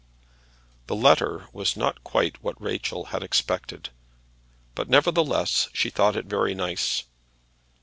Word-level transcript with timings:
The 0.87 0.95
letter 0.95 1.45
was 1.53 1.77
not 1.77 2.03
quite 2.03 2.41
what 2.43 2.59
Rachel 2.59 3.05
had 3.13 3.21
expected, 3.21 3.89
but, 4.73 4.89
nevertheless, 4.89 5.69
she 5.73 5.91
thought 5.91 6.15
it 6.15 6.25
very 6.25 6.55
nice. 6.55 7.03